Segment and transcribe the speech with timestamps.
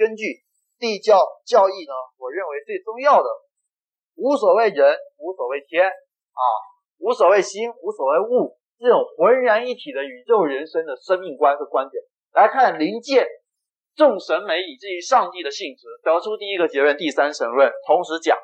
[0.00, 0.40] 根据
[0.80, 3.28] 地教教义呢，我认为最重要的，
[4.16, 6.42] 无所谓人，无所谓天啊，
[6.96, 12.02] 无所谓心，无所谓物，这种浑然一体的宇宙人生的生命观和观点
[12.32, 13.28] 来看灵界
[13.94, 17.70] 众神美以至于上帝的性质，得出第一个结论：第三神论。
[17.84, 18.38] 同时讲，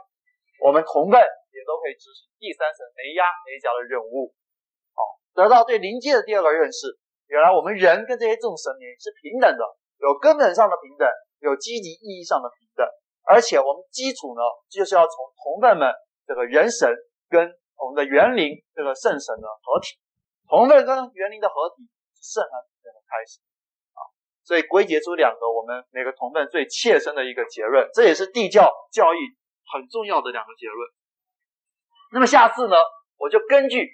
[0.61, 4.37] 我们同辈也都可以执行第三神没压没脚的任务，
[4.93, 5.01] 好，
[5.33, 7.01] 得到对灵界的第二个认识。
[7.33, 9.65] 原来我们人跟这些众神明是平等的，
[10.05, 11.09] 有根本上的平等。
[11.47, 12.83] 有积极意义上的平等，
[13.23, 15.87] 而且我们基础呢，就是要从同伴们
[16.27, 16.91] 这个元神
[17.31, 17.39] 跟
[17.79, 19.95] 我们的元灵这个圣神的合体，
[20.51, 21.87] 同奋跟元灵的合体
[22.19, 23.39] 是圣和平等的开始
[23.95, 24.03] 啊，
[24.43, 29.19] 所以归结出两个我们每个同伴最切身的一个结论，这也是地教教义
[29.71, 30.91] 很重要的两个结论。
[32.11, 32.75] 那么下次呢，
[33.19, 33.87] 我就根据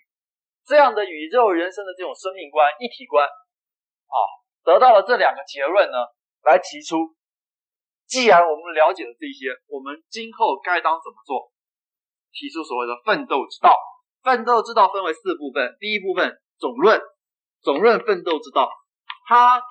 [0.65, 4.17] 这样的宇宙人生的这种生命观一体观啊，
[4.65, 5.99] 得到了这两个结论呢，
[6.45, 7.13] 来提出。
[8.13, 11.49] 既然我们了解了这些，我们今后该当怎么做？
[12.29, 13.73] 提出所谓的奋斗之道。
[14.21, 15.73] 奋斗之道分为四部分。
[15.81, 16.29] 第一部分
[16.61, 17.01] 总论，
[17.65, 18.69] 总论奋斗之道，
[19.25, 19.65] 它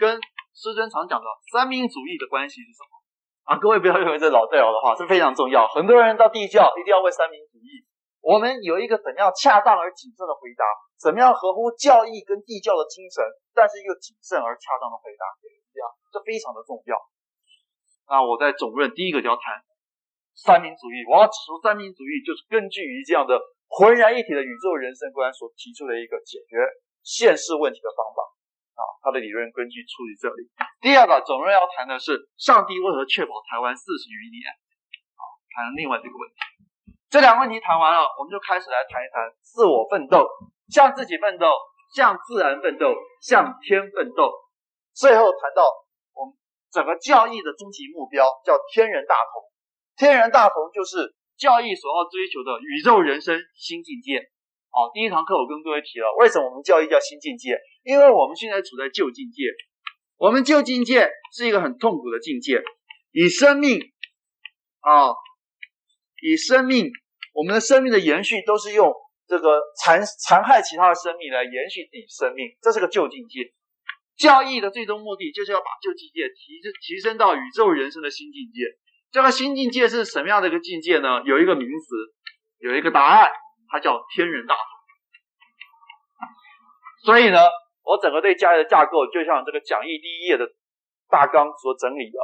[0.00, 0.16] 跟
[0.56, 2.96] 师尊常讲的三民主义的关系是什么？
[3.44, 5.68] 啊，各位不要认为这老掉牙的话，是非常重要。
[5.68, 7.84] 很多人到地教一定要问三民主义。
[8.24, 10.64] 我们有一个怎样恰当而谨慎的回答，
[10.96, 13.20] 怎么样合乎教义跟地教的精神，
[13.52, 16.96] 但是又谨慎而恰当的回答，这样这非常的重要。
[18.12, 19.64] 那我在总论第一个就要谈
[20.36, 23.40] 三民主义，我要指出三民主义就是根据于这样的
[23.72, 26.60] 浑然一体的宇宙人生观所提出的一个解决
[27.00, 28.20] 现世问题的方法
[28.76, 30.44] 啊，他的理论根据出于这里。
[30.84, 34.44] 第二个总论要谈的是上帝为何确保台湾四十余年
[35.16, 36.36] 啊，谈另外这个问题。
[37.08, 40.28] 这两个问题谈完了，我们就开始来谈一谈自我奋斗，
[40.68, 41.48] 向自己奋斗，
[41.96, 42.92] 向自然奋斗，
[43.24, 44.32] 向天奋斗，
[44.92, 45.64] 最后谈到
[46.12, 46.36] 我们。
[46.72, 49.44] 整个教义的终极目标叫天人大同，
[49.94, 54.30] 天人大同就是教义所要追求的宇宙人生新境界。
[54.70, 57.60] 好，第一堂课我跟各位提了，为什么我们教义叫新境界？
[57.84, 59.44] 因为我们现在处在旧境界，
[60.16, 62.62] 我们旧境界是一个很痛苦的境界，
[63.10, 63.78] 以生命
[64.80, 65.12] 啊，
[66.22, 66.88] 以生命，
[67.34, 68.90] 我们的生命的延续都是用
[69.26, 73.52] 这个残残害其他的生命来延续自己生命，这是个旧境界。
[74.16, 78.66] 教义的最终目的就是要把旧境界提升提升到宇宙人生的新境界。
[79.10, 81.22] 这个新境界是什么样的一个境界呢？
[81.24, 81.94] 有一个名词，
[82.58, 83.30] 有一个答案，
[83.68, 84.64] 它叫天人大同。
[87.04, 87.38] 所以呢，
[87.82, 90.46] 我整个对教义的架构，就像这个讲义第一页的
[91.10, 92.18] 大纲所整理的。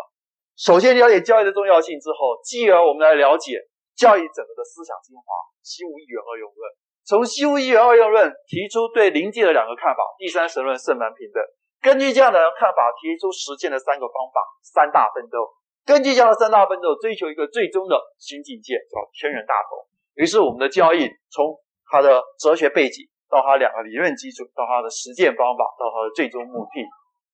[0.57, 3.61] 首先了解教义的重要性之后，继而我们来了解
[3.97, 5.23] 教义整个的思想精华，
[5.63, 6.73] 西无一元二用论。
[7.05, 11.43] 从西无一元二用论提出对灵界的两个看法：第三神论、圣蛮平等。
[11.81, 15.47] 根据这样的看法，提出实践的三个方法，三大奋斗。
[15.87, 19.87] 根据这样的三大奋斗，追求一个最终的新境界，叫天人大同。
[20.15, 21.57] 于是，我们的教义从
[21.87, 26.85] 它的哲学背景，到它两个理论基础，到它的实践方法，到它的最终目的，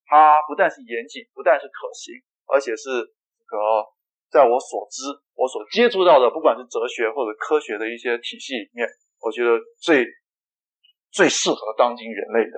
[0.07, 2.15] 它不但是严谨，不但是可行，
[2.47, 3.59] 而且是这个
[4.31, 5.03] 在我所知、
[5.35, 8.87] 我所接触到的，不管是哲学或者科学的一些体系里面，
[9.19, 10.05] 我觉得最
[11.11, 12.57] 最适合当今人类的。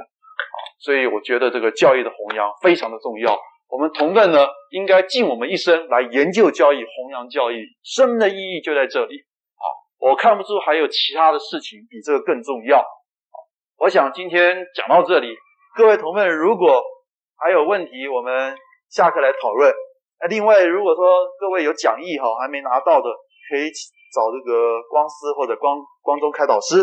[0.79, 3.39] 所以我觉得这个教义的弘扬非常的重要。
[3.69, 9.17] 我们同奋呢，应该尽我们一生来研究教义、弘扬教义，生命的意义就在这里。
[9.57, 9.65] 好，
[10.09, 12.85] 我看不出还有其他的事情比这个更重要。
[13.79, 15.35] 我想今天讲到这里，
[15.75, 16.81] 各位同奋如果
[17.37, 18.57] 还有问题，我们
[18.89, 19.75] 下课来讨论。
[20.21, 23.11] 那另外，如果说各位有讲义哈还没拿到的，
[23.51, 23.69] 可以
[24.15, 26.83] 找这个光师或者光光宗开导师，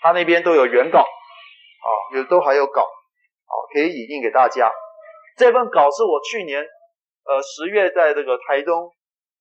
[0.00, 2.88] 他那边都有原稿，啊，有都还有稿。
[3.52, 4.72] 好，可以引印给大家。
[5.36, 6.64] 这份稿是我去年，
[7.28, 8.88] 呃，十月在这个台东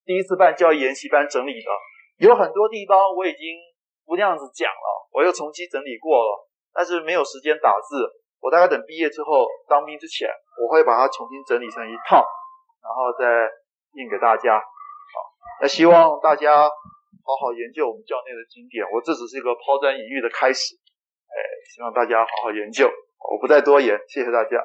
[0.04, 1.72] 第一次办教育研习班整理的，
[2.20, 3.56] 有很多地方我已经
[4.04, 8.04] 不那样子讲了，我又重新整理过了，但是没有时间打字。
[8.42, 10.28] 我大概等毕业之后当兵之前，
[10.60, 12.20] 我会把它重新整理成一套，
[12.84, 13.48] 然后再
[13.94, 14.60] 印给大家。
[14.60, 15.16] 好，
[15.62, 18.84] 那希望大家好好研究我们教内的经典。
[18.92, 20.76] 我这只是一个抛砖引玉的开始，
[21.30, 21.38] 哎，
[21.70, 22.90] 希望大家好好研究。
[23.30, 24.64] 我不再多言，谢谢大家。